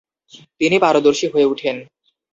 [0.59, 1.75] তিনি পারদর্শী হয়ে উঠেন।